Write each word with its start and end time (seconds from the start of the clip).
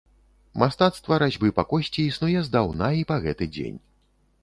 Мастацтва 0.63 1.19
разьбы 1.25 1.53
па 1.59 1.67
косці 1.73 2.07
існуе 2.09 2.43
здаўна 2.51 2.93
і 3.05 3.09
па 3.15 3.23
гэты 3.27 3.53
дзень. 3.57 3.79